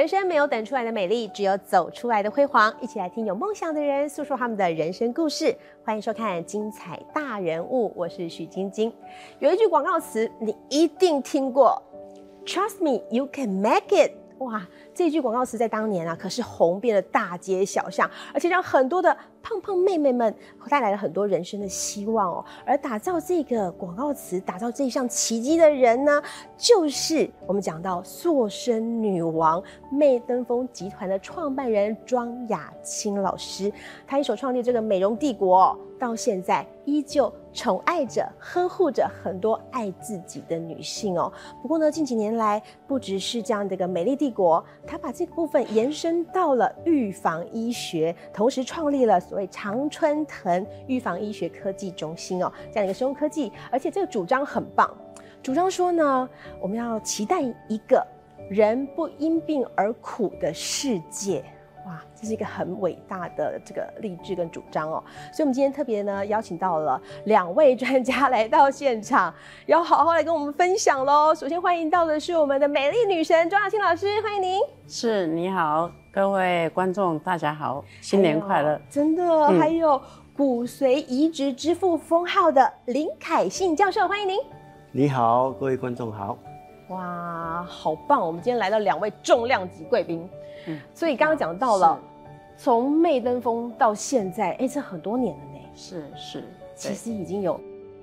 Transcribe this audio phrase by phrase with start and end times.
[0.00, 2.74] 人生没有等出来的美丽，只有走出来的辉煌。
[2.80, 5.54] 一起来听有梦想的人诉说他们的人生故事。
[5.84, 8.90] 欢迎收看《精彩大人物》，我是许晶晶。
[9.40, 11.82] 有一句广告词，你一定听过
[12.46, 14.66] ：“Trust me, you can make it。”哇，
[15.00, 20.34] 这句广告词在当年啊，可是红遍了大街小巷，而且让很多的胖胖妹妹们
[20.68, 22.44] 带来了很多人生的希望哦。
[22.66, 26.22] 而打造这个广告词、打造这一项奇迹的人呢，
[26.54, 33.72] 就是我们讲到塑身女王媚登峰集团的创办人庄雅青老师。
[34.06, 41.32] 她一手创立这个美容帝国，到现在依旧宠爱着、呵护着很多爱自己的女性哦。
[41.62, 54.92] 不过呢，近几年来，不只是这样的一个美丽帝国，他把这个部分延伸到了预防医学，同时创立了所谓常春藤预防医学科技中心哦，这样一个生物科技，而且这个主张很棒，
[55.44, 56.28] 主张说呢，
[56.60, 58.04] 我们要期待一个
[58.48, 61.44] 人不因病而苦的世界。
[61.90, 65.02] 哇，这是一个很伟大的这个励志跟主张哦，
[65.32, 69.34] 所以我们今天特别呢邀请到了两位专家来到现场，
[69.66, 71.34] 要好好来跟我们分享喽。
[71.34, 74.60] 首先欢迎到的是我们的美丽女神庄雅青老师，欢迎您。
[74.86, 78.80] 是，你好，各位观众，大家好，新年快乐！
[78.88, 80.00] 真的，还有
[80.36, 84.38] 骨髓移植之父封号的林凯信教授，欢迎您。
[84.92, 86.38] 你好，各位观众好。
[86.90, 88.24] 哇，好棒！
[88.24, 90.28] 我们今天来到两位重量级贵宾。
[90.94, 92.00] 所以刚刚讲到了，
[92.56, 95.60] 从媚登峰到现在，哎，这很多年了呢。
[95.74, 96.44] 是是，
[96.74, 97.60] 其实已经有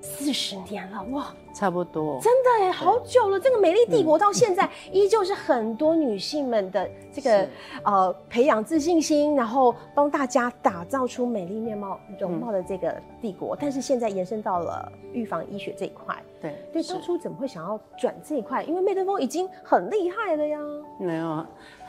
[0.07, 2.19] 四十年了，哇，差不多。
[2.21, 3.37] 真的哎，好久了。
[3.39, 7.47] 这个美丽帝国到现在 依旧是很多女性们的这个
[7.83, 13.55] 呃培养自信心，然后帮大家打造出美丽面貌容貌的这个帝国。
[13.59, 16.15] 但是现在延伸到了预防医学这一块。
[16.39, 18.63] 对对，当初怎么会想要转这一块？
[18.63, 20.59] 因为麦登峰已经很厉害了呀。
[20.99, 21.45] 没有，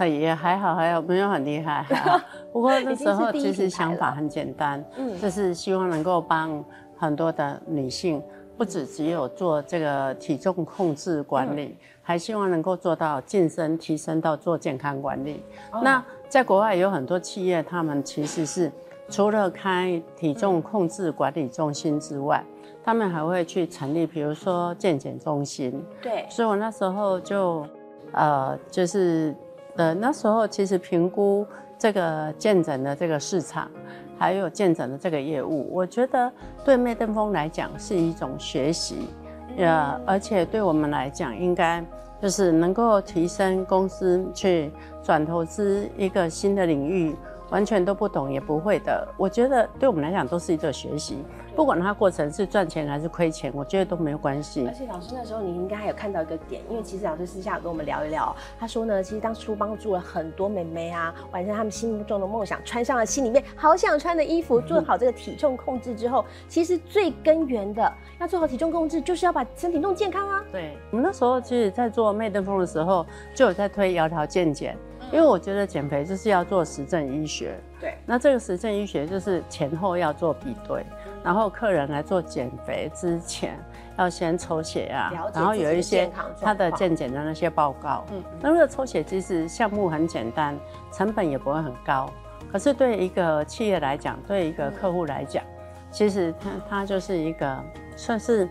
[0.07, 1.85] 也还好，还好，没有很厉害。
[2.53, 6.65] 不过那时候其实想法很简单，嗯，就是希望能够帮
[6.99, 8.23] 很多的女性，
[8.57, 15.43] 不止只有做这个体重控制管理，还希望能够做到晋升、提升到做健康管理。
[15.83, 18.71] 那在国外有很多企业，他们其实是
[19.09, 22.45] 除了开体重控制管理中心之外。
[22.85, 25.85] 他们还会去成立，比如说健检中心。
[26.01, 27.67] 对，所以我那时候就，
[28.13, 29.35] 呃，就是，
[29.77, 31.47] 呃，那时候其实评估
[31.79, 33.71] 这个健诊的这个市场，
[34.19, 36.31] 还有建展的这个业务，我觉得
[36.65, 39.09] 对麦登峰来讲是一种学习，
[39.57, 41.83] 呃，而且对我们来讲，应该
[42.21, 44.71] 就是能够提升公司去
[45.03, 47.15] 转投资一个新的领域。
[47.51, 51.25] 完全都不懂也不会的，我觉得对我们来讲都是一个学习，
[51.57, 54.67] 不管它过程是赚钱还是亏钱，我觉得都没有关系。
[54.67, 70.45] 而且老师那时候你应该还有看到一个点，因为其实老师私下有跟我们聊一聊，他说呢，其实当初帮助了很多美眉啊，完成他们心目中的梦想，穿上了心里面好想穿的衣服，做好这个体重控制之后，其实最根源的要做好体重控制，就是要把身体弄健康啊。
[70.53, 74.77] 对，我们那时候其实，在做麦登峰的时候，就有在推窈窕健检。
[75.11, 80.85] 因为我觉得减肥就是要做实证医学，对，那这个实证医学就是前后要做比对，
[81.25, 83.59] 然后客人来做减肥之前
[83.97, 86.11] 要先抽血啊，然后有一些
[86.41, 90.55] 他的健检的那些报告，嗯，那个抽血其实项目很简单，
[90.93, 92.11] 成本也不会很高，
[92.53, 95.43] 可是对一个企业来讲，对一个客户来讲，
[95.91, 97.59] 其实他他就是一个
[97.97, 98.47] 算是，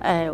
[0.00, 0.30] 哎，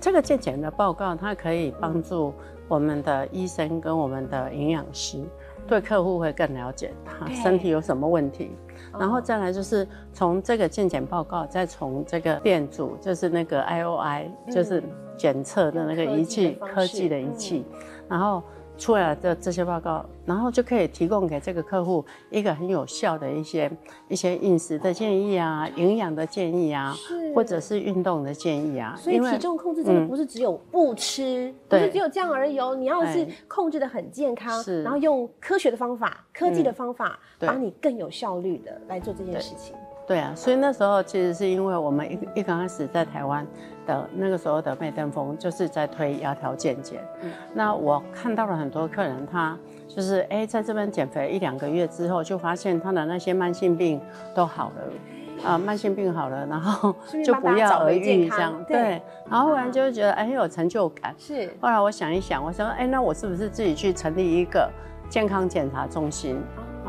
[0.00, 2.34] 这个健检的报告它可以帮助。
[2.70, 5.18] 我们的医生跟我们的营养师
[5.66, 8.52] 对客户会更了解他身体有什么问题，
[8.96, 14.80] 然后再来就是从这个健检报告，再从这个电阻，就是那个 I O I，就是
[15.16, 17.64] 检测的那个仪器，科技的仪器，
[18.08, 18.40] 然后。
[18.80, 23.70] 出来的这些报告，然后就可以提供给这个客户一个很有效的一些
[24.08, 26.96] 一些饮食的建议啊，营养的建议啊，
[27.34, 28.96] 或者是运动的建议啊。
[28.98, 32.74] 所以体重控制真的不是只有不吃，不是只有这样而已哦。
[32.74, 39.74] 你要是控制的很健康，然后用科学的方法、科技的方法，帮你更有效率的来做这件事情。
[40.10, 43.46] 对啊，所以那时候其实是因为我们一一刚开始在台湾
[43.86, 47.00] 的那个时候的麦登峰，就是在推窈窕健检。
[47.22, 54.00] 嗯，那我看到了很多客人，他就是哎，在这边减肥一两个月之后，就发现他的那些慢性病
[54.34, 56.92] 都好了，啊，慢性病好了，然后
[57.24, 58.64] 就不药而愈这样。
[58.66, 61.14] 对，然后忽然就会觉得哎，很有成就感。
[61.16, 61.48] 是。
[61.60, 64.68] 后来我想一想，我说哎，那我是不是自己去成立一个
[65.08, 66.36] 健康检查中心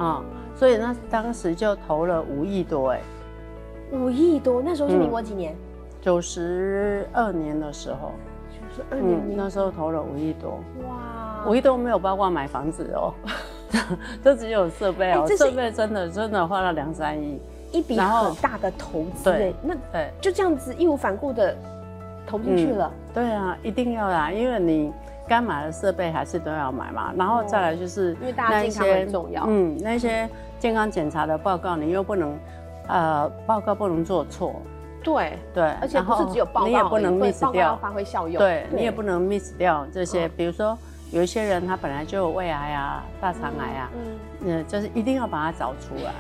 [0.02, 0.24] 啊？
[0.56, 3.00] 所以那当时就投了五亿多哎，
[3.92, 5.56] 五亿多，那时候是民国几年？
[6.02, 8.12] 九十二年的时候，
[8.50, 13.14] 九十二零零，那时候投了五亿多，哇，五亿多没有包括买房子哦，
[14.24, 17.40] 就只有设备哦，设备真的真的花了两三亿，
[17.72, 21.56] 一笔很大的投资，对，那对，就这样子义无反顾的
[22.28, 24.92] 投进去了，对啊，一定要啦，因为你。
[25.32, 30.30] 该买的设备还是都要买嘛，然后再来就是因为大家健康很重要，嗯，那些
[30.60, 32.38] 健康检查的报告你又不能，
[32.90, 34.54] 呃，报告不能做错，
[35.02, 35.40] 对。
[35.54, 40.78] 对，而且不是只有报告，你也不能 miss 掉，发挥效用，对你也不能 miss 掉这些，比如说
[41.12, 43.90] 有一些人他本来就有胃癌啊、大肠癌啊，
[44.44, 46.12] 嗯，就是一定要把它找出来。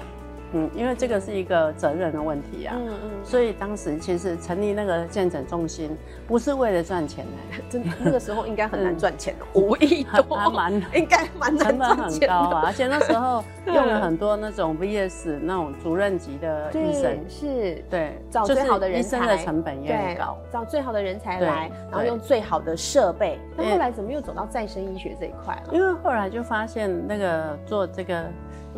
[0.53, 5.95] 嗯，因为这个是一个责任的问题啊，嗯嗯，所以当时其实成立那个健诊中心
[6.27, 25.73] 不是为了赚钱的， 真的那个时候应该很难赚钱的，五亿多，还蛮 应该蛮难赚钱的，而且那时候用了很多那种 VS 那种主任级的医生，是，对，找最好的人才，医生的成本也很高，找最好的人才来，然后用最好的设备，那后来怎么又走到再生医学这一块了？
[25.73, 28.25] 因为后来就发现那个做这个。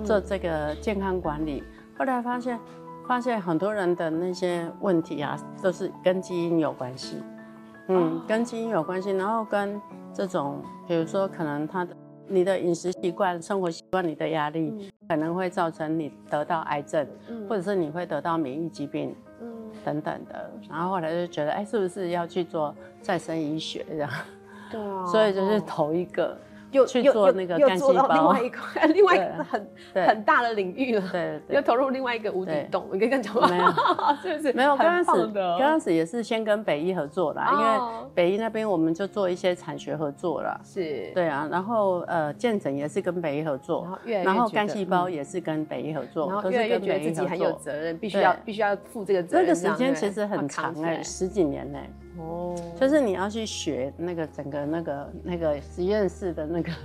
[0.04, 1.63] 做这个健康管理，
[1.98, 2.60] 后来发现，
[3.07, 7.18] 发现很多人的那些问题啊，都是跟基因有关系。
[7.88, 9.80] 嗯，跟基因有关系，然后跟
[10.13, 11.95] 这种，比如说可能他的
[12.28, 17.06] 你的饮食习惯、生活习惯、你的压力，可能会造成你得到癌症，
[17.48, 19.54] 或者是你会得到免疫疾病，嗯，
[19.84, 20.50] 等等的。
[20.69, 24.10] 然后后来就觉得，哎，是不是要去做再生医学这样？
[24.72, 25.06] 对啊。
[25.12, 26.38] 所以就是头一个。
[26.74, 31.02] 又去做那个干细胞，另外一块， 另外一个很很大的领域了。
[31.12, 32.90] 对对，又投入另外一个无底洞。
[32.92, 33.48] 你可以跟讲吗？
[33.48, 33.66] 没有，
[34.22, 34.54] 是不是？
[34.54, 34.75] 没有。
[34.75, 40.60] 刚开始，刚开始也是先跟北医合作啦，因为北医那边我们就做一些产学合作啦。
[40.64, 41.12] 是。
[41.14, 49.46] 对啊，然后呃，健诊也是跟北医合作，然后干细胞也是跟北医合作，然后越来越觉得自己很有责任，必须要必须要负这个责任。
[49.46, 51.80] 那个时间其实很长哎，十几年呢。
[52.18, 52.56] 哦。
[52.80, 56.71] 就是你要去学那个整个那个那个实验室的那个。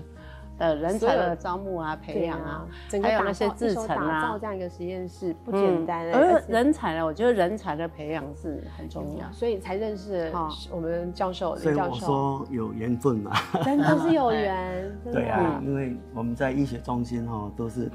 [0.59, 2.67] 呃，人才的招募啊，培养啊，
[3.01, 6.13] 还有那些制成啊，打造这样一个实验室不简单。
[6.13, 10.33] 而人才呢，我觉得人才的培养是很重要，所以才认识
[10.73, 12.01] 我们教授林教授。
[12.01, 14.93] 所以我说有缘分嘛，真的是有缘。
[15.05, 17.89] 对啊，因为我们在医学中心哈，都是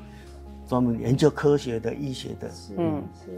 [0.66, 3.32] 专门研究科学的医学的，嗯，是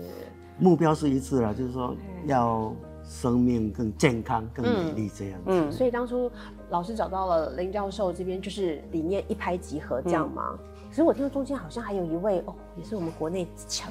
[0.60, 1.96] 目标是一致了，就是说
[2.28, 2.72] 要。
[3.08, 5.46] 生命更健康、更美丽这样子。
[5.48, 6.32] 嗯，所以当初
[6.70, 10.58] 老师找到了林教授这边，就是理念一拍即合，这样吗？
[10.90, 13.90] 可是我听说中间好像还有一位哦，也是我们国内翘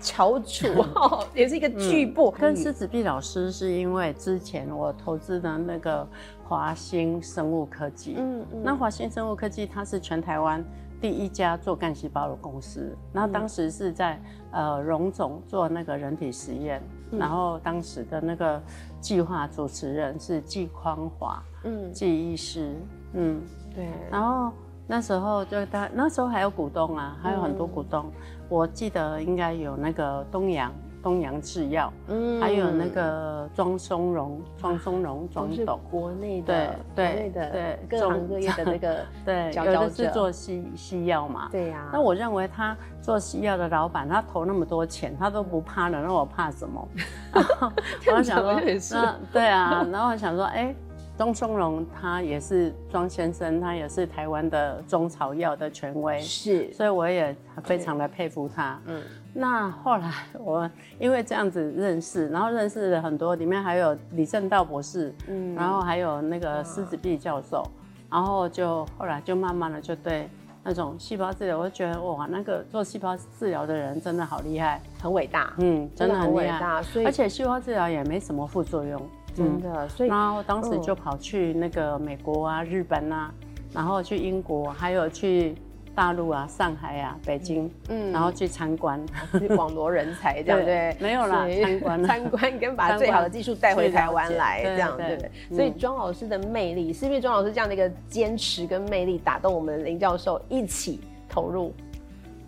[0.00, 2.30] 翘楚 哦，也是一个巨擘。
[2.30, 6.06] 跟施子碧老师是因为之前我投资的那个
[6.44, 10.64] 华兴生物科技，嗯嗯，那华兴生物科技它是全台湾。
[11.00, 14.22] 第一家做干细胞的公司，然后当时是在
[14.52, 16.80] 呃荣总做那个人体实验，
[17.18, 18.60] 然后当时的那个
[19.00, 22.74] 计划主持人是季匡华，嗯，记忆师，
[23.12, 23.40] 嗯，
[23.74, 24.52] 对，然后
[24.86, 28.10] 那时候就他那时候还有股东啊，还有很多股东，
[28.48, 30.72] 我记得应该有那个东阳。
[31.02, 41.88] 东洋制药，嗯，还有那个庄松荣，庄松荣，庄董，国内的，对对的，对各行各业的那个，对，有的是做西西药嘛，对呀。
[41.92, 46.88] 那我认为他做西药的老板，他投那么多钱，他都不怕了，那我怕什么？
[48.14, 48.60] 我想说，
[48.92, 50.74] 那对啊，然后我想说，哎，
[51.16, 59.02] 庄松荣他也是庄先生，他也是台湾的中草药的权威，是，所以我也非常的佩服他，嗯。
[59.34, 67.66] 那后来我因为这样子认识，然后认识了很多，里面还有李正道博士，嗯，然后还有那个狮子壁教授，
[68.10, 70.28] 然后就后来就慢慢的就对
[70.62, 79.00] 那种细胞治疗，我就觉得哇，那个做细胞治疗的人真的好厉害，很伟大，嗯，真的很伟大，所以而且细胞治疗也没什么副作用，
[79.34, 83.32] 真的，所以然后当时就跑去那个美国啊、日本啊，
[83.72, 85.54] 然后去英国，还有去。
[85.94, 88.98] 大陆啊，上海啊，北京，嗯，然后去参观，
[89.38, 90.96] 去网罗人才，这样对？
[90.98, 95.30] 没有啦，参观， 参观跟把最好的技术带回台湾来，这样对不对？
[95.54, 100.98] 所以庄老师的魅力，是因为庄老师这样的一个坚持跟魅力打动我们林教授一起
[101.28, 101.74] 投入，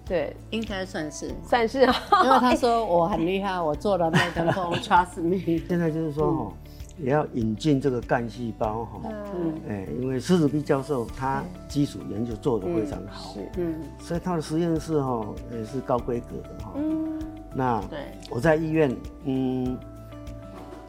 [0.06, 5.60] 对，应该算是，算是，因为他说我很厉害，我做了麦克风， trust me。
[5.68, 6.52] 现在就是说哈。
[6.96, 17.18] 也要引进这个干细胞哈，嗯，哎，因为施子碧教授他基础研究做得非常好，是，嗯，所以他的实验室哈也是高规格的哈，嗯，
[17.52, 17.98] 那对，
[18.30, 19.76] 我在医院，嗯，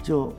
[0.03, 0.31] 就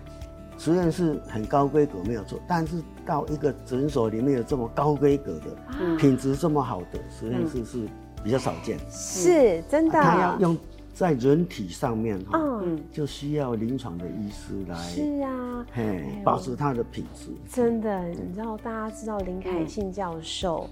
[0.56, 7.88] 实验室很高规格没有做，但是到一个诊所里面有这么高规格的，品质这么好的实验室是
[8.22, 10.56] 比较少见，是真的，他要用。
[10.96, 17.28] 在人体上面哈，嗯，就需要临床的医师来，是啊，嘿，保持它的品质。
[17.46, 20.66] 真的，你知道大家知道林凯信教授。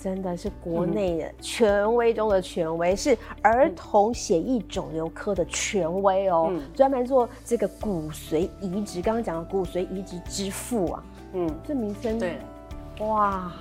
[0.00, 9.02] 真的是国内的权威中的权威，是儿童血液肿瘤科的权威哦，专门做这个骨髓移植。
[9.02, 12.38] 刚刚讲的骨髓移植之父啊，嗯，这名声对，
[13.00, 13.52] 哇，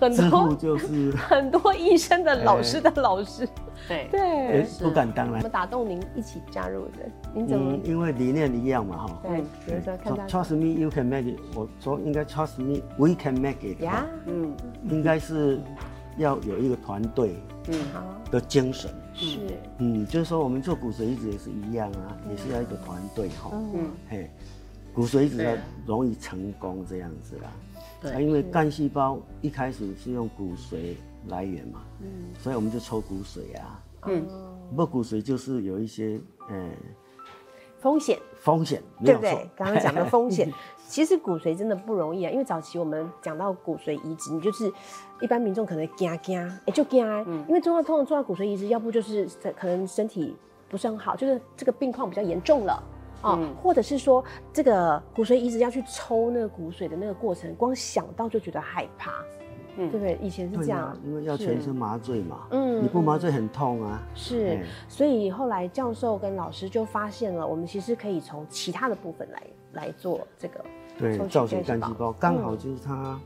[0.00, 3.48] 很多就是 很多医生的老师的老师，
[3.88, 4.08] 对。
[4.10, 5.40] 对，不敢当然。
[5.40, 7.08] 怎么打动您一起加入的？
[7.34, 7.78] 您怎么？
[7.84, 9.20] 因为理念一样嘛，哈。
[9.22, 11.38] 对，比如说看到 Trust me, you can make it。
[11.54, 13.80] 我说应该 Trust me, we can make it。
[13.82, 14.54] 呀，嗯，
[14.88, 15.60] 应该是。
[16.16, 17.34] 要有一个团队，
[17.66, 17.74] 嗯，
[18.30, 18.88] 的精神。
[19.14, 19.36] 是，
[19.78, 24.30] 嗯，就是说我们做骨髓移植也是一样啊，也是要一个团队哈，嗯，嘿，
[24.94, 25.50] 骨髓移植要
[25.84, 27.50] 容易成功这样子啦，
[28.00, 30.94] 对，因为干细胞一开始是用骨髓
[31.28, 32.08] 来源嘛，嗯，
[32.38, 34.26] 所以我们就抽骨髓啊，嗯，
[34.70, 36.70] 不过骨髓就是有一些，呃，
[37.78, 39.48] 风险，风险，对不对？
[39.56, 40.52] 刚刚讲的风险。
[40.86, 44.70] 其实骨髓真的不容易啊，因为早期我们讲到骨髓移植，你就是
[45.22, 50.36] 一般民众可能惊惊，哎就惊，嗯，因为重要通常做到骨髓移植，要不就是可能身体
[50.68, 52.82] 不是很好，就是这个病况比较严重了，
[53.24, 59.10] 哦，或者是说这个骨髓移植要去抽那个骨髓的那个过程，光想到就觉得害怕，
[59.76, 60.18] 嗯，对不对？
[60.22, 69.42] 以前是这样，因为要全身麻醉嘛，嗯，你不麻醉很痛啊，是，所以后来教授跟老师就发现了，我们其实可以从其他的部分来。
[69.74, 70.64] 来做这个
[70.96, 73.18] 对造血干细胞，刚好就是他，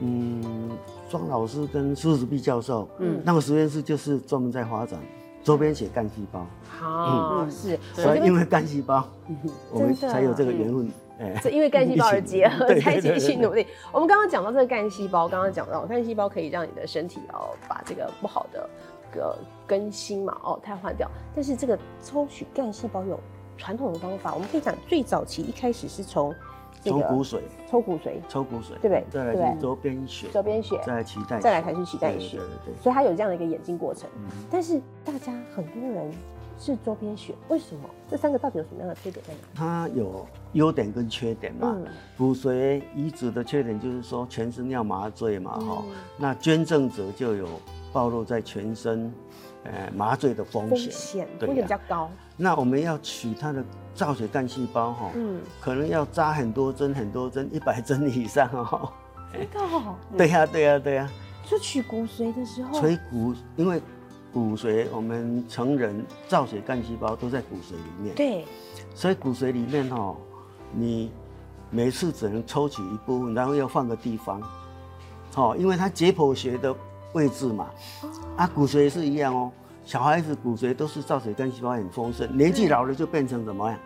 [0.00, 0.72] 嗯，
[1.08, 4.98] 庄老师跟苏子碧教授，嗯，那个实验室就是专门在发展
[5.44, 6.44] 周边血干细胞。
[6.66, 9.06] 好，是，所以因为干细胞，
[9.70, 13.64] 我们才有这个缘分，哎，是因为干细胞而结合，在一起一起努力。
[13.92, 18.68] 我们刚刚讲到这个干细胞，刚刚讲到干细胞可以让你的身体哦，把这个不好的
[19.12, 21.08] 个更新嘛，哦，汰换掉。
[21.34, 23.20] 但是这个抽取干细胞有。
[23.56, 26.34] 传统的方法，我们可以讲最早期一开始是从
[26.90, 29.04] 抽骨髓，抽骨髓，抽骨髓，对不对？
[29.10, 32.82] 再来是周边血，周边血，再来脐带，再来才是脐带血，对对对。
[32.82, 34.08] 所以它有这样的一个演进过程。
[34.50, 36.12] 但是大家很多人
[36.58, 37.88] 是周边血，为什么？
[38.10, 39.40] 这三个到底有什么样的缺点在哪？
[39.54, 41.76] 它有优点跟缺点嘛。
[42.16, 45.82] 骨髓移植的缺点就是说全身要麻醉嘛，哈。
[46.16, 47.48] 那捐赠者就有
[47.92, 49.12] 暴露在全身。
[49.64, 52.10] 呃，麻醉的风险，风险比较高。
[52.36, 58.92] 那我们要取它的造血干细胞哈，嗯，可能要扎很多针，很多针，一百针以上哦。
[59.32, 59.58] 真的？
[60.18, 61.10] 对呀，对呀，对呀。
[61.46, 63.80] 就取骨髓的时候，取骨，因为
[64.32, 68.14] 骨髓我们成人造血干细胞都在骨髓里面。
[68.14, 68.44] 对。
[68.94, 70.14] 所以骨髓里面哈，
[70.72, 71.10] 你
[71.70, 74.42] 每次只能抽取一部分，然后要换个地方，
[75.36, 76.74] 哦，因为它解剖学的。
[77.14, 77.70] 位置嘛，
[78.36, 79.50] 啊，骨髓也是一样哦。
[79.84, 83.78] 小孩子骨髓都是造血干细胞很丰盛，年纪老了就变成怎么样？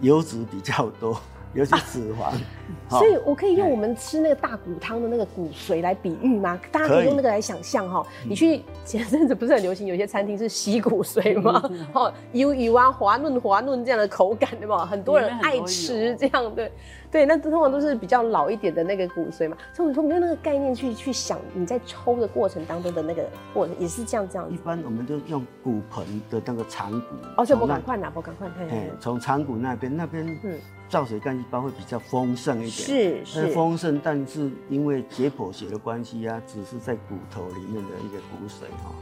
[0.00, 1.20] 油脂比较多。
[1.54, 2.32] 尤其脂肪，
[2.88, 6.58] 所以我可以用我们吃那个大骨汤的那个骨髓来比喻吗？
[6.72, 8.02] 大家可以用那个来想象哈。
[8.26, 11.62] 你去 前阵子不是很流行，有些餐厅是吸骨髓吗？
[11.92, 14.86] 哦，油油啊，滑嫩滑嫩这样的口感对吧？
[14.86, 16.70] 很多人爱吃这样的，
[17.12, 19.56] 对，那通常都是比较老一点的那个骨髓嘛。
[19.72, 24.50] 所以我说没有那个概念去去想你在抽的过程当中的那个过程也是这样这样。
[24.50, 28.66] 一般我们就用骨盆的那个长骨，哦，就不赶快拿，不赶快看。
[28.68, 30.58] 哎，从长骨那边那边，嗯。
[30.88, 38.92] 造血干细胞会比较丰盛一点，是是丰盛，但是因为解剖学的关系啊，只是在骨头里面的一个骨髓哈，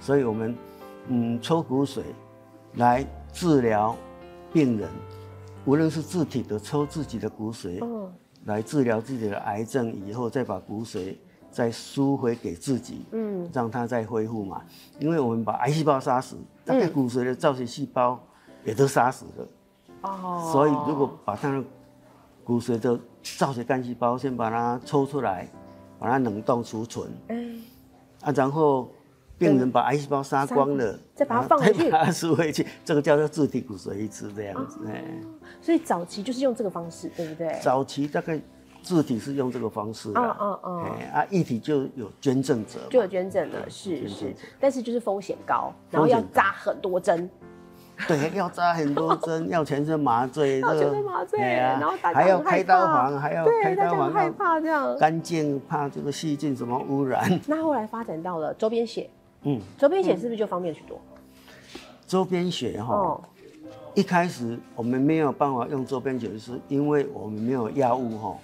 [0.00, 0.54] 所以我们
[1.06, 2.00] 嗯抽骨髓
[2.74, 3.02] 来
[3.32, 3.96] 治疗
[4.52, 4.86] 病人，
[5.66, 7.80] 无论是自体的抽自己的骨髓，
[8.44, 11.16] 来治疗自己的癌症以后，再把骨髓
[11.50, 14.62] 再输回给自己，嗯，让它再恢复嘛，
[14.98, 18.18] 因为我们把癌细胞杀死，大概骨髓的造血细胞
[18.64, 19.48] 也都杀死了。
[20.02, 21.62] 哦，所以如果把它的
[22.42, 22.98] 骨髓的
[23.36, 25.46] 造血干细胞先把它抽出来，
[25.98, 27.62] 把它冷冻储存，嗯，
[28.22, 28.90] 啊，然后
[29.40, 35.02] 病人把癌细胞杀光了，再把它放回去，把它输回去，这个叫做自体骨髓移植这样子，哎，
[35.62, 37.58] 所以早期就是用这个方式，对不对？
[37.62, 38.38] 早期大概
[38.82, 47.28] 自体是用这个方式，嗯嗯嗯，啊，异体就有捐赠者，就有捐赠的，是是，但是就是风险高，然后要扎很多针。
[48.08, 57.38] 对，要扎很多针， 要全身麻醉，要全身麻醉，然后还要开刀房，还要开刀房，害怕这样，干净，怕这个细菌什么污染。
[57.46, 59.10] 那后来发展到了周边血，
[59.42, 61.00] 嗯，周边血是不是就方便许多？
[62.06, 63.20] 周边血哈，
[63.94, 68.36] 一开始我们没有办法用周边血，是因为我们没有药物哈，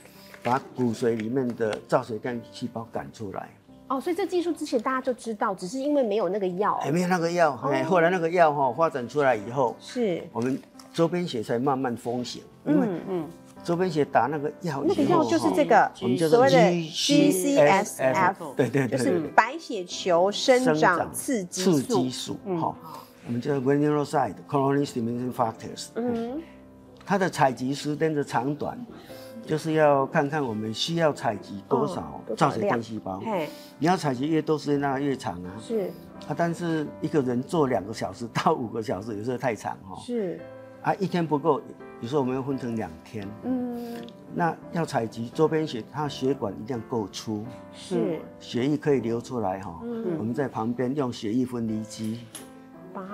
[0.42, 3.48] 把骨髓里面的造血干细胞赶出来。
[3.88, 10.22] 哦，所以这技术之前大家就知道，只是因为没有那个药，没有那个药，哎，后来那个药哈发展出来以后，是。
[10.32, 10.60] 我们
[10.92, 13.28] 周边血才慢慢风行，因为嗯，
[13.66, 22.76] 周边血打那个药，那个药就是这个我们叫做 GCSF，对对对，就是白血球生长刺激素，好，
[23.26, 26.40] 我们叫 Granulocyte Colony Stimulating Factors，嗯，
[27.04, 28.78] 它的采集时间的长短。
[29.44, 33.22] 就是要看看我们需要采集多少造血干细胞。
[33.78, 35.54] 你要采集越多时间，那越长啊。
[35.60, 35.88] 是。
[36.26, 39.96] 啊，但是一个人做两个小时到五个小时，有时候太长哈。
[40.04, 40.40] 是。
[40.82, 41.62] 啊，一天不够，
[42.00, 43.26] 有时候我们要分成两天。
[43.44, 43.96] 嗯。
[44.34, 47.44] 那要采集周边血，它血管一定要够粗。
[47.72, 48.20] 是。
[48.38, 49.80] 血液可以流出来哈。
[49.82, 50.16] 嗯。
[50.18, 52.20] 我们在旁边用血液分离机，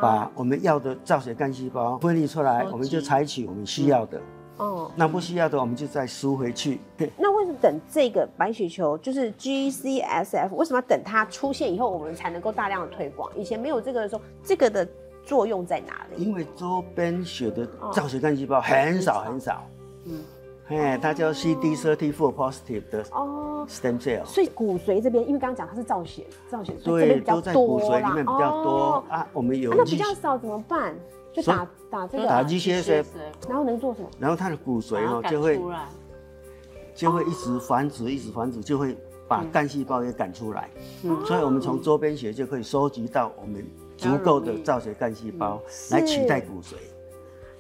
[0.01, 4.21] 把我们要的造血干细胞分离出来，我们就采取我们需要的。
[4.59, 6.79] 哦，那不需要的，我们就再输回去。
[7.17, 13.31] 那为什么等这个白血球就是 GCSF，为什么要等它出现以后，我们才能够大量的推广？
[13.37, 14.87] 以前没有这个的时候，这个的
[15.25, 16.23] 作用在哪里？
[16.23, 19.63] 因为周边血的造血干细胞很少很少。
[20.05, 20.23] 嗯，
[20.69, 24.25] 哎，它叫 CD34 positive 的哦 stem cell。
[24.25, 29.27] 所以骨髓这边，因为刚刚讲它是造血，造血对，都在骨髓里面比较多啊。
[29.33, 30.95] 我们有那比较少怎么办？
[31.33, 33.07] 就打打这个打 GCSF，
[33.49, 34.09] 然后能做什么？
[34.19, 35.59] 然后它的骨髓哦就会
[36.95, 38.95] 就会一直繁殖，一直繁殖，就会
[39.27, 40.69] 把干细胞也赶出来。
[41.05, 43.65] 嗯，所以我们从周边血就可以收集到我们
[44.03, 46.75] 足够的造血干细胞来取代骨髓。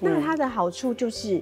[0.00, 1.40] 那它的好处就是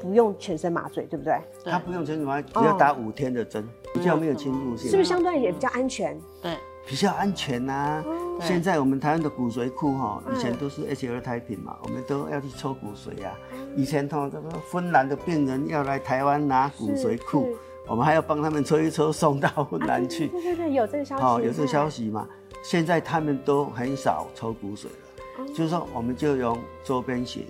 [0.00, 1.38] 不用全身麻醉，对不对？
[1.64, 6.18] 它不用全身麻醉，只要打五天的针，比较没有侵入性，是不是相对也比较安全？
[6.42, 6.54] 对。
[6.86, 8.04] 比较安全呐。
[8.42, 13.32] 现在我们台湾的骨髓库哈，以前都是 H L 胎品嘛，我们都要去抽骨髓啊。
[13.74, 17.56] 以前通这个芬兰的病人要来台湾拿骨髓库，
[17.88, 20.28] 我们还要帮他们抽一抽送到芬兰去。
[20.28, 21.22] 对对对，有这个消息。
[21.22, 22.28] 好，有这个消息嘛？
[22.64, 27.42] 现在他们都很少抽骨髓了，就是说我们就用周边血。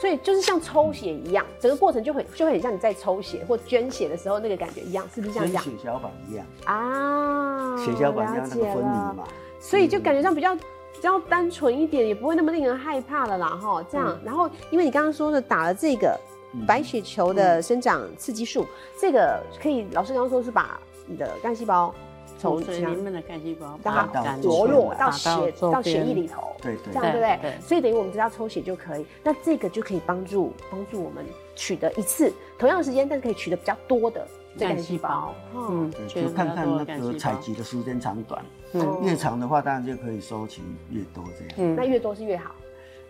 [0.00, 5.62] 所以就是像抽血一样，整个过程就很就会很像你在抽血或捐血的时候那个感觉一样，是不是这样讲？
[5.62, 9.24] 血小板一样啊，血小板一样那个分离嘛，
[9.60, 13.84] 所以就感觉上比较比较单纯一点，也不会那么令人害怕了啦哈。
[13.92, 16.18] 这样，然后因为你刚刚说的打了这个
[16.66, 18.66] 白血球的生长刺激素，
[18.98, 21.94] 这个可以老师刚刚说是把你的干细胞。
[22.42, 27.54] 从水里面的干细胞，让它活络到血到血液里头，对对，这样对不对？
[27.60, 29.06] 所以等于我们只要抽血就可以。
[29.22, 31.24] 那这个就可以帮助帮助我们
[31.54, 34.26] 取得一次同样的时间，但是可以取得比较多的
[34.58, 35.32] 干细胞。
[35.54, 38.44] 嗯，就看看那个采集的时间长短。
[38.72, 41.54] 嗯，越长的话，当然就可以收取越多这样。
[41.58, 42.50] 嗯，那越多是越好。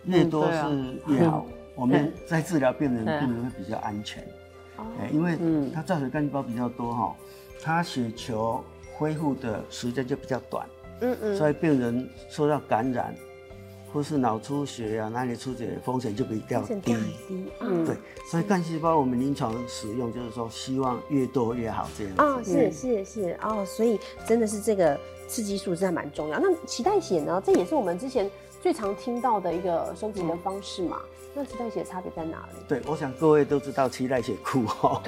[0.05, 1.45] 越多是越好。
[1.75, 4.23] 我们在治疗病人，病人会比较安全。
[4.77, 5.35] 哦，因为
[5.73, 7.15] 它造血干细胞比较多哈，
[7.63, 8.63] 它血球。
[8.97, 10.67] 恢复的时间就比较短，
[11.01, 13.15] 嗯嗯，所以病人受到感染
[13.91, 16.79] 或是脑出血啊、哪里出血风险就比较低。
[16.81, 16.95] 低，
[17.59, 17.95] 嗯，对，
[18.29, 22.13] 所以干细胞我们临床使用就是说希望越多越好这样。
[22.17, 26.39] 哦，是是是哦，所以真的是这个刺激素真的蛮重要。
[26.39, 27.41] 那脐带血呢？
[27.45, 28.29] 这也是我们之前
[28.61, 30.99] 最常听到的一个收集的方式嘛。
[31.35, 32.63] 那脐带血差别在哪里？
[32.67, 35.01] 对，我想各位都知道脐带血库哈，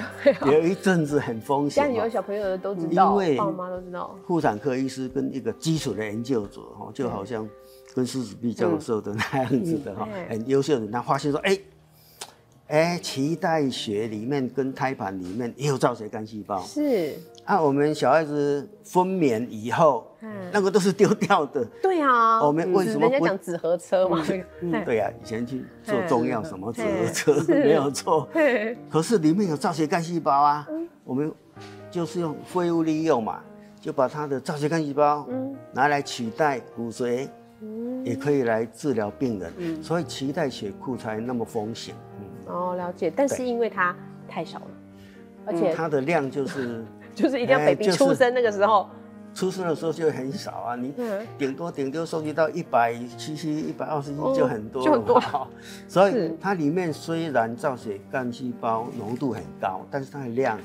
[0.46, 1.84] 有一阵子很风险。
[1.84, 4.18] 家里有小朋友的都知道，因为爸妈都知道。
[4.26, 7.48] 妇产科医师跟一个基础的研究者哈，就好像
[7.94, 11.58] 跟狮子碧教授的那样子的哈，很优秀的人，他发现说，哎。
[12.68, 16.60] 哎，脐带血里面跟胎盘里面也有造血干细胞。
[16.62, 20.04] 是啊，我们小孩子分娩以后，
[20.50, 21.64] 那个都是丢掉的。
[21.80, 23.08] 对啊，我们为什么？
[23.08, 24.20] 人家讲纸盒车嘛。
[24.84, 28.28] 对啊，以前去做中药什么纸盒车 没有错。
[28.90, 30.66] 可是里面有造血干细胞啊，
[31.04, 31.32] 我们
[31.88, 33.40] 就是用废物利用嘛，
[33.80, 35.24] 就把它的造血干细胞
[35.72, 37.28] 拿来取代骨髓，
[38.02, 39.80] 也可以来治疗病人。
[39.80, 41.94] 所以脐带血库才那么风险。
[42.46, 43.94] 哦，了解，但是因为它
[44.28, 44.66] 太少了，
[45.46, 48.88] 而且它的量就是 就是一定要 baby 出生那个时候，
[49.34, 50.94] 出生的时候就很少啊，你
[51.36, 55.20] 顶多顶多收集到一百七七、一百二十一就很多，就很多。
[55.88, 60.58] 所以它里面虽然造血干细胞浓度很高，但是它的量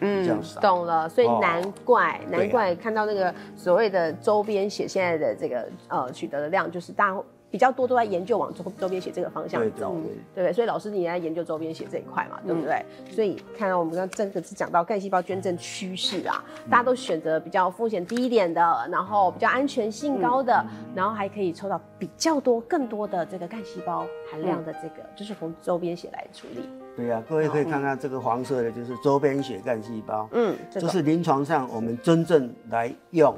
[0.00, 0.60] 比较少。
[0.60, 7.16] 懂了，所以难怪难怪看到那个所谓的周边血现在的这个呃取得的量就是大。
[7.52, 9.94] 比较多都在研究往周周边血这个方向走，
[10.34, 10.52] 对不对？
[10.54, 12.82] 所以老师你也在研究周边血这一块嘛，对不对？
[13.10, 18.60] 所以看到我们刚真的是讲到干细胞捐赠趋势啊，大家都选择比较风险低一点的，
[18.90, 26.66] 然后比较安全性高的，然后还可以抽到比较多更多的这个干细胞含量的这个，就是从周边血来处理。
[26.96, 33.36] 对呀，各位可以看看这个黄色的，就是周边血干细胞，嗯，这是临床上我们真正来用。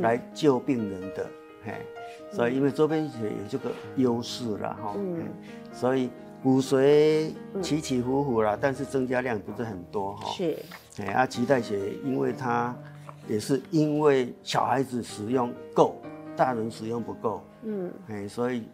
[0.00, 1.26] 来救病人的，
[1.64, 1.72] 嘿，
[2.30, 4.94] 所以因为周边血有这个优势了哈，
[5.72, 6.10] 所以
[6.42, 7.30] 骨髓
[7.62, 10.58] 起起伏伏啦，但是增加量不是很多哈，是，
[10.98, 12.76] 哎，啊脐带血因为它
[13.26, 15.96] 也是因为小孩子使用够，
[16.36, 18.64] 大人使用不够，嗯，哎，所以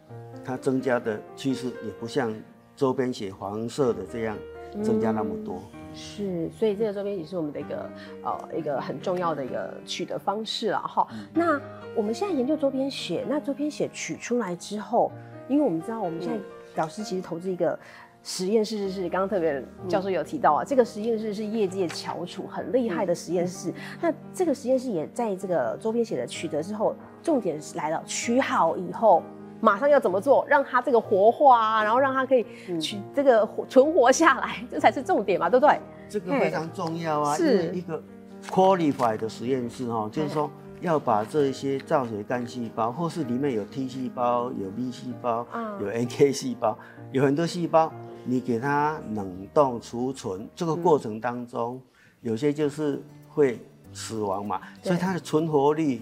[0.44, 2.35] 它增加的趋势也不像
[2.74, 4.37] 周边血黄色的这样
[4.83, 5.62] 增加那么多。
[5.94, 7.90] 是，所以这个周边也是我们的一个
[8.22, 11.07] 呃一个很重要的一个取得方式了哈。
[11.35, 11.61] 那
[11.96, 15.11] 我们现在研究周边血，那周边血取出来之后，
[15.48, 16.38] 因为我们知道我们现在
[16.76, 17.79] 老师其实投资一个
[18.22, 23.72] 实验室，是刚刚特别教授有提到啊，这个实验室是业界翘楚很厉害的实验室。
[24.00, 29.22] 那这个实验室也在这个周边血的取得之后，重点是来了，取好以后。
[29.60, 32.44] 马上要怎么做，让它这个活化，然后让它可以
[32.80, 35.78] 去这个存活下来， 这才是重点嘛，对不对？
[36.08, 37.70] 这个非常重要啊，是。
[37.74, 38.02] 一个
[38.50, 45.46] qualified 的实验室哈，就是说要把这些造血干细胞，或是里面有 T 细胞、有 B 细胞、
[45.78, 46.76] 有 NK 细胞，
[47.12, 47.92] 有很多细胞，
[48.24, 51.80] 你给它冷冻储存，这个过程当中，
[52.22, 53.60] 有些就是会
[53.92, 56.00] 死亡嘛，所以它的存活率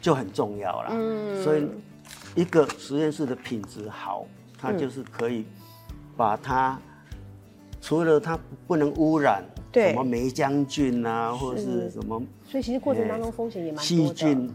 [0.00, 0.90] 就很重要了。
[0.92, 1.66] 嗯，所以。
[2.34, 5.44] 一个实验室的品质好，它就是可以
[6.16, 6.78] 把它
[7.80, 9.90] 除了它不能污染，对。
[9.90, 13.86] 什么霉浆菌啊，或者是什么，所以其实过程当中风险也蛮多的。
[13.86, 14.50] 细菌，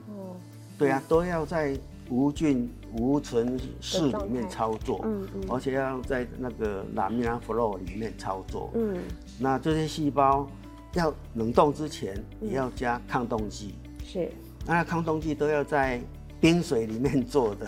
[0.77, 1.77] 对啊，都要在
[2.09, 8.97] 无菌无尘室里面操作，嗯嗯，而且要在那个 laminar flow 里面操作，嗯，
[9.39, 10.47] 那这些细胞
[10.93, 14.29] 要冷冻之前也要加抗冻剂，是，
[14.65, 16.01] 那抗冻剂都要在。
[16.43, 17.65] 冰水里面做的，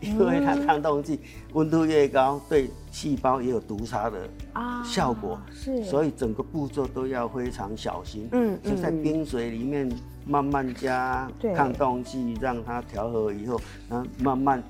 [0.00, 1.20] 因为它抗冻剂
[1.52, 4.28] 温度越高，对细胞也有毒杀的
[4.84, 8.28] 效果，是，所以整个步骤都要非常小心。
[8.32, 9.88] 嗯，就在冰水里面
[10.26, 14.60] 慢慢加抗冻剂，让它调和以后，然后慢慢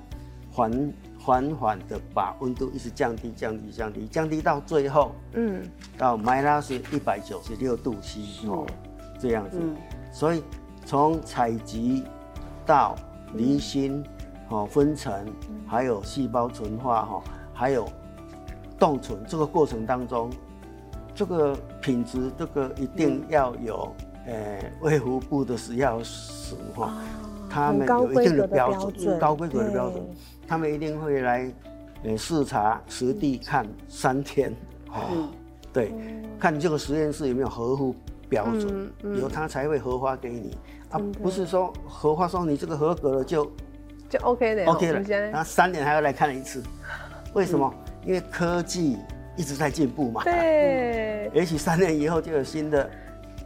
[0.51, 5.63] 缓缓缓的把温度一直降低、降低、降低，降低到最后，嗯，
[5.97, 8.67] 到 minus 一百九十六度 C 哦，
[9.19, 9.59] 这样子。
[10.11, 10.43] 所以
[10.85, 12.03] 从采集
[12.67, 12.95] 到
[13.33, 14.03] 离心，
[14.49, 15.25] 哦，分层，
[15.65, 17.87] 还有细胞纯化，哈，还有
[18.79, 20.29] 冻存，这个过程当中，
[21.13, 23.91] 这个品质，这个一定要有，
[24.25, 26.93] 呃，卫福部的食药署，哈，
[27.49, 30.03] 他们有一定的标准，高规格的标准，
[30.47, 31.51] 他们一定会来，
[32.03, 34.53] 呃，视察实地看三天，
[34.91, 35.29] 哦，
[35.73, 35.93] 对，
[36.39, 37.95] 看你这个实验室有没有合乎
[38.29, 40.57] 标准，有他才会核发给你。
[40.89, 43.51] 啊，不是说合化说你这个合格了就
[44.09, 46.63] 就 OK 的，OK 了，然后三年还要来看一次，
[47.33, 47.73] 为什么？
[48.05, 48.97] 因为科技
[49.35, 50.23] 一直在进步嘛。
[50.23, 51.29] 对。
[51.35, 52.89] 也许三年以后就有新的。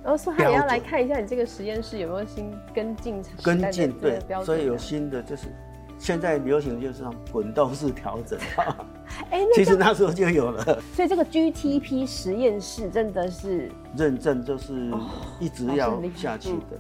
[0.04, 3.24] 然后说还要来看一下你这个实验室有没有新跟进。
[3.44, 5.48] 跟进对，所以有新的就是
[5.98, 8.40] 现在流行就是滚动式调整。
[9.30, 10.64] 哎，其实那时候就有了。
[10.96, 14.92] 所以这个 GTP 实验室真的是认证，就是
[15.40, 16.78] 一直要下去的。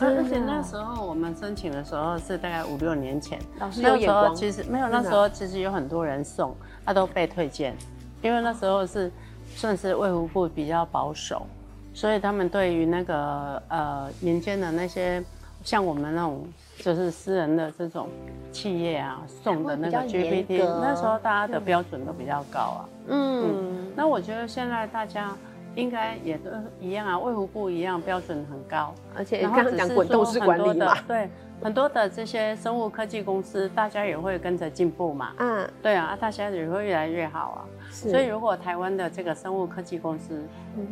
[0.00, 7.76] 而且那时候我们申请的时候是大概五六年前，那时候其实没有，那时候其实有很多人送，他都被推荐，
[8.22, 9.10] 因为那时候是
[9.56, 11.44] 算是卫福部比较保守，
[11.92, 15.20] 所以他们对于那个呃民间的那些
[15.64, 16.46] 像我们那种
[16.78, 18.08] 就是私人的这种
[18.52, 22.88] 企业啊送的那个 GPT，那时候大家的标准都比较高啊。
[23.08, 25.36] 嗯，那我觉得现在大家。
[25.74, 26.50] 应该也都
[26.80, 31.28] 一样啊，卫福部一样标准很高，而且刚刚讲滚动式管理嘛，对，
[31.62, 40.42] 很多的这些生物科技公司，大家也会跟着进步嘛，嗯，对啊，大家也会越来越好啊，所以如果台湾的这个生物科技公司，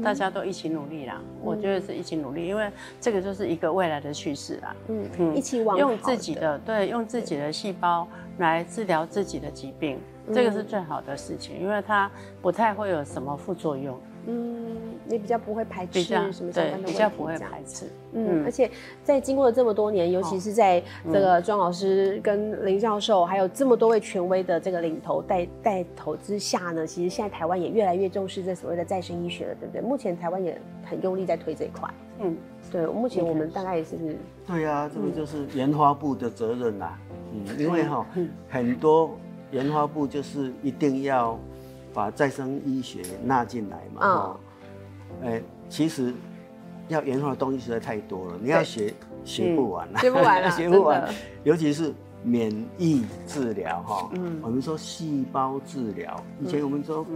[0.04, 8.06] 大家都一起努力啦，我觉得是一起努力，因为这个就是一个未来的趋势啦，嗯嗯，一起往用自己的对，用自己的细胞
[8.38, 9.98] 来治疗自己的疾病，
[10.32, 12.08] 这个是最好的事情，因为它
[12.40, 13.98] 不太会有什么副作用。
[14.28, 14.66] 嗯，
[15.04, 17.86] 你比较不会排斥什么相关的问题，比较不会排斥。
[18.12, 18.68] 嗯，而且
[19.04, 29.80] 在经过了这么多年，尤其是在这个庄老师跟林教授，还有这么多位权威的这个领头带带头之下呢，其实现在台湾也越来越重视这所谓的再生医学了，对不对？
[29.80, 31.88] 目前台湾也很用力在推这一块。
[32.18, 32.36] 嗯，
[32.72, 33.96] 对，目前我们大概也是。
[34.44, 36.98] 对啊，这个就是研发部的责任啦。
[37.32, 38.04] 嗯，因为哈，
[38.48, 39.16] 很多
[39.52, 41.38] 研发部就是一定要。
[41.96, 44.06] 把再生医学纳进来嘛？
[44.06, 44.36] 哦，
[45.24, 46.12] 哎，其实
[46.88, 48.92] 要研发的东西实在太多了，你要学
[49.24, 51.08] 学不完，学不完，学不完。
[51.42, 57.06] 尤其是免疫治疗哈，嗯，我们说细胞治疗，以前我们说，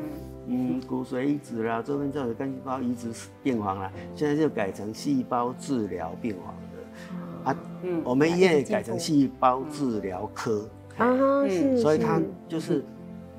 [0.46, 3.08] 嗯，骨髓移植啦，周边造血干细胞移植
[3.42, 7.50] 病房啦，现在就改成细胞治疗病房的。
[7.50, 10.66] 啊，嗯，我们医院改成细胞治疗科。
[10.96, 11.06] 啊，
[11.48, 12.84] 是，所以它就是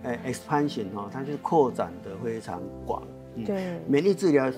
[0.04, 3.04] 呃 expansion 哈，它就扩展的非常广。
[3.36, 4.52] 嗯对，免疫治疗、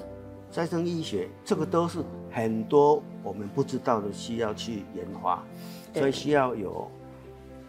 [0.49, 1.99] 再生医学，这个都是
[2.31, 5.43] 很多我们不知道的，需要去研发，
[5.93, 6.89] 所以需要有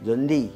[0.02, 0.52] 人力，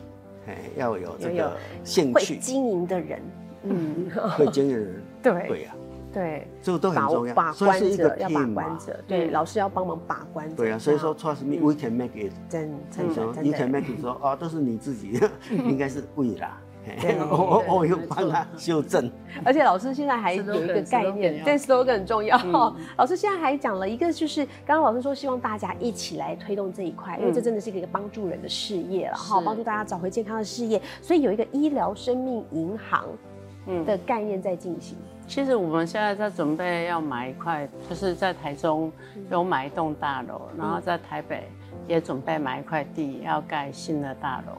[0.47, 3.21] 哎，要有这个兴趣、经营的人。
[3.65, 5.75] 嗯， 会经营的人， 对对呀，
[6.15, 10.49] 对，这个都很重要，把关者要把关者，对，老师要帮忙把关。
[10.55, 12.33] 对啊，所以说 trust me，we can make it。
[12.49, 16.59] 真真的，你 can make it 说啊，都是你自己， 应该是为啦。
[17.31, 19.11] 我我我又帮他修正。
[19.45, 22.39] 而且老师现在还有一个概念，但 slogan 很重要。
[22.97, 33.05] 老师现在还讲了一个，就是刚刚老师说希望大家一起来推动这一块，因为这真的是一个帮助人的事业了哈，帮助大家找回健康的事业，所以有一个医疗生命银行。
[33.85, 34.97] 的概念在进行。
[35.27, 38.91] 其实我们现在在准备要买一块，就是在台中
[39.31, 41.47] 有买一栋大楼，然后在台北
[41.87, 44.55] 也准备买一块地，要盖新的大楼，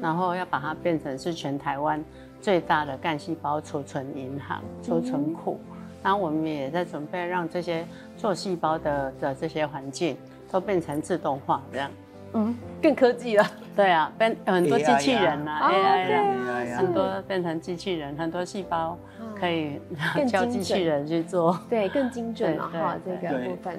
[0.00, 2.02] 然后要把它变成是全台湾
[2.40, 5.60] 最大的干细胞储存银行、储存库。
[6.02, 7.84] 然后我们也在准备让这些
[8.16, 10.16] 做细胞的的这些环境
[10.50, 11.90] 都变成自动化，这样。
[12.34, 13.44] 嗯，更科技了。
[13.74, 18.96] 对啊，变很多机器人啊，AI 很多变成机器人，很多细胞
[19.34, 19.80] 可以
[20.28, 21.58] 叫机器人去做。
[21.68, 23.78] 对，更精准了哈，这个部分。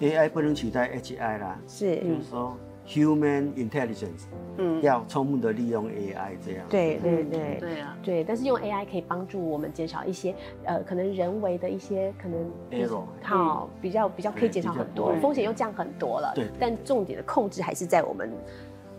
[0.00, 2.56] AI 不能取代 HI 啦，是，就是说。
[2.88, 4.24] Human intelligence，
[4.56, 6.64] 嗯，要充分的利用 AI 这样。
[6.70, 8.24] 对对对对啊，对。
[8.24, 16.32] 但是用 AI 可以帮助我们减少一些呃，可能人为的一些可能 error，好，比较比较可以减少很多，风险又降很多了。
[16.34, 16.46] 对。
[16.58, 18.32] 但重点的控制还是在我们。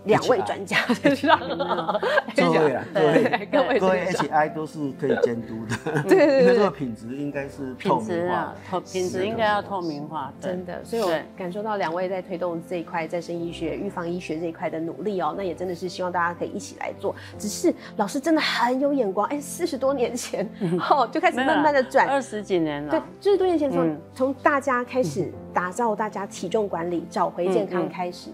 [0.09, 1.39] 两位专家身上，
[2.35, 8.53] 各位啊，对，各位各位 HI 都是可以监督的，对 对对，这个品质应该是透明化，
[8.91, 10.83] 品质应该要透明化，真的。
[10.83, 17.15] 所以我感受到两位在推动这一块再生医学、预防医学这一块的努力哦，那也真的是希望大家可以一起来做。
[17.37, 20.47] 只是老师真的很有眼光，哎，四十多年前
[20.89, 28.29] 哦就开始慢慢的转，二十几年了，对，四十多年前从从大家开始打造大家体重管理、找回健康开始。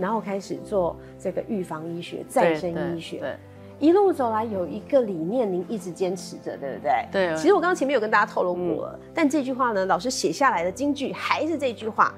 [0.00, 3.36] 然后开始做这个预防医学、再生医学，对，
[3.78, 7.06] 一路走来有一个理念，您一直坚持着，对不对？
[7.12, 7.36] 对。
[7.36, 12.14] 其实我刚刚前面有跟大家透露过了，但这句话呢，老师写下来的金句还是这句话，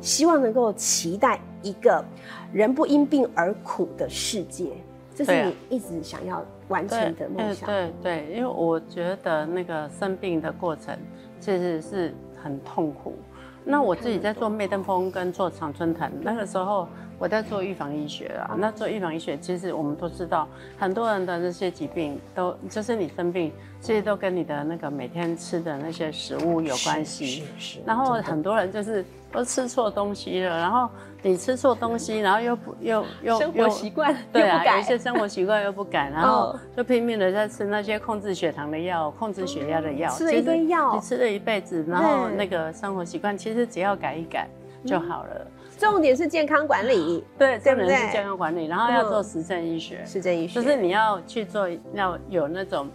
[0.00, 2.04] 希望能够期待一个
[2.52, 4.70] 人不因病而苦的世界，
[5.14, 7.68] 这是你一直想要完成的梦想。
[7.68, 10.96] 对对，因为我觉得那个生病的过程
[11.38, 13.14] 其实是很痛苦。
[13.64, 16.88] 那我自己在做媚登峰跟做长春藤，那个时候。
[17.20, 23.52] 我在做预防医学啊，那做预防医学，其实我们都知道，很多人的这些疾病都就是你生病，
[23.82, 27.26] 这些都跟你的那个每天吃的那些食物有关系。
[27.26, 27.80] 是是。
[27.84, 30.88] 然后很多人就是都吃错东西了，然后
[31.20, 44.48] 你吃错东西，然后又不又又生活习惯对啊，有一些生活习惯又不改， 然后就拼命的在吃那些控制血糖的药、控制血压的药，吃了一堆药，你吃了一辈子，然后那个生活习惯其实只要改一改
[44.86, 45.46] 就好了。
[45.80, 50.60] 重点是健康管理，对，重点是健康管理，然后要做实证医学，实证医学。
[50.60, 52.86] 就是你要去做，要有那种，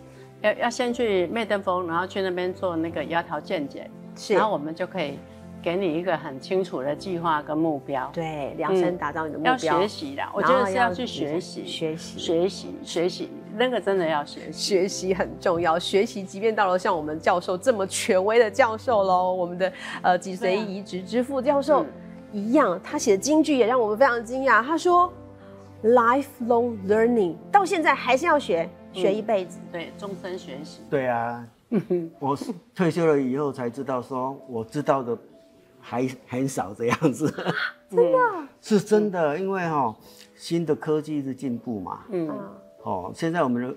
[0.42, 5.18] 要要先去麦登峰，然后去那边做那个牙条健检，是，然后我们就可以
[5.64, 9.56] 给你一个很清楚的计划跟目标，对，量身打造你的目标。
[9.56, 15.80] 要学习的，我觉得是要去学习，学习，学习，学习，那个真的要学习，学习很重要。
[15.80, 21.84] 学习，即便到了像我们教授这么权威的教授喽，我们的呃脊髓移植之父教授。
[22.36, 24.62] 一样，他写的京剧也让我们非常惊讶。
[24.62, 25.10] 他说
[25.84, 31.48] ：“lifelong learning，到现在还是要学，学一辈子，对，终身学习。”对啊，
[32.20, 32.38] 我
[32.76, 35.18] 退休了以后才知道，说我知道的
[35.80, 37.34] 还很少这样子。
[37.90, 38.18] 真的？
[38.60, 39.96] 是真的，因为哈，
[40.36, 42.02] 新的科技是进步嘛。
[42.10, 42.30] 嗯。
[42.84, 43.74] 哦，现在我们的，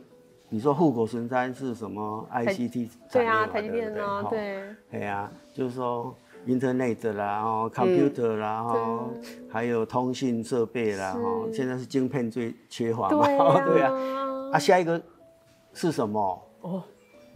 [0.49, 4.65] 你说护国神山是什么？ICT 对啊，台积电啊，对。
[4.91, 6.13] 对啊，就是说。
[6.49, 9.11] Internet 啦，哦，computer 啦，哈，
[9.51, 11.21] 还有通信设备啦，哈，
[11.53, 13.27] 现在是晶片最缺乏嘛，
[13.67, 13.93] 对啊，
[14.55, 14.99] 啊，下一个
[15.75, 16.43] 是什么？
[16.63, 16.83] 哦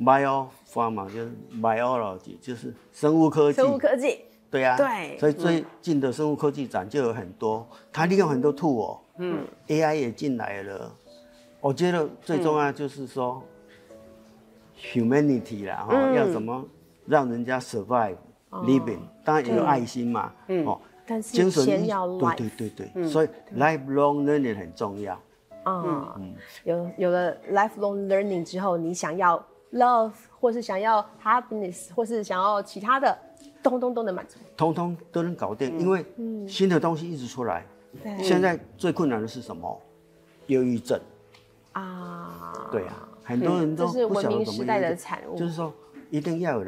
[0.00, 3.56] ，Biopharma 就是 Biology，就是生物科技。
[3.56, 4.18] 生物科技。
[4.50, 4.78] 对啊。
[4.78, 5.18] 对。
[5.18, 10.90] 所以最近的生物科技展就有很多，它利用很多 tool，嗯，AI 也进来了。
[11.60, 13.42] 我觉得最重要就是说
[14.80, 16.64] ，humanity 啦，哈，要怎么
[17.06, 18.16] 让人家 survive。
[18.52, 20.32] Living 当然也有爱心嘛，
[20.66, 25.18] 哦，但是先要 life，对对对对，所以 lifelong learning 很重要。
[25.64, 26.34] 嗯，
[26.64, 33.16] 有有了 lifelong learning 之后，你想要 love，或是想要 happiness，或是想要其他的，
[33.62, 36.04] 通通都能满足，通通都能搞定，因为
[36.48, 37.64] 新的东西一直出来。
[38.22, 39.80] 现在最困难的是什么？
[40.48, 41.00] 忧郁症。
[41.72, 45.72] 啊，对啊，很多人都不晓得怎么的产物，就是说
[46.10, 46.62] 一定要有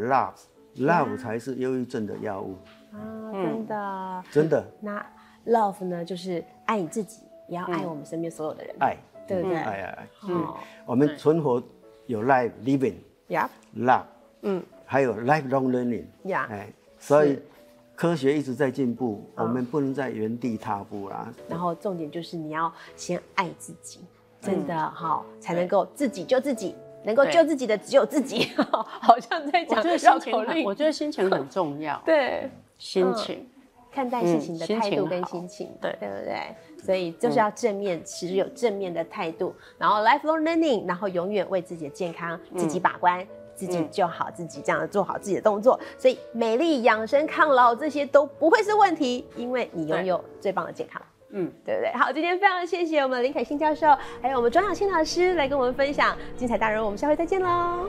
[0.76, 2.56] love，love 才是忧郁症的药物。
[2.92, 4.64] 啊，真的，真的。
[4.80, 5.06] 那
[5.46, 9.56] love 呢，就是爱你自己，也要爱我们身边所有的人，爱，对不对？
[9.56, 10.08] 爱爱爱。
[10.28, 10.54] 嗯，
[10.86, 11.62] 我们存活
[12.06, 14.02] 有 life living，yeah，love，
[14.42, 17.40] 嗯，还有 lifelong learning，yeah，哎，所以。
[17.96, 21.32] 科学一直在进步，我们不能在原地踏步啦。
[21.48, 24.00] 然后重点就是你要先爱自己，
[24.40, 28.50] 真的好才能够自己救自己，能够救自己的只有自己。
[29.00, 30.64] 好像在讲绕口令。
[30.64, 32.00] 我觉得心情很重要。
[32.04, 33.46] 对，心情，
[33.92, 36.54] 看待事情的态度跟心情，对对不对？
[36.84, 43.26] 所以就是要正面，其实有正面的态度，然后 lifelong learning，然后永远为自己的健康自己把关。
[43.56, 51.00] 自己就好，自己这样做好自己的动作，所以美丽养生、抗老这些都不会是问题，因为你拥有最棒的健康，
[51.36, 51.92] 嗯，对不对？
[51.94, 53.88] 好，今天非常谢谢我们林凯欣教授，
[54.22, 57.88] 还有我们庄小新老师来跟我们分享精彩大人，我们下回再见喽。